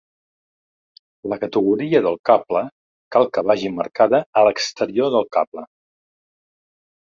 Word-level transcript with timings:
La 1.33 1.37
categoria 1.43 2.01
del 2.07 2.17
cable 2.29 2.63
cal 3.17 3.29
que 3.37 3.45
vagi 3.51 3.71
marcada 3.77 4.23
a 4.43 4.47
l'exterior 4.49 5.15
del 5.19 5.31
cable. 5.39 5.69